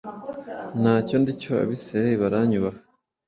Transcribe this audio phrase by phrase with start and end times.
[0.81, 2.79] nta cyo ndi cyo abisirayeli baranyubaha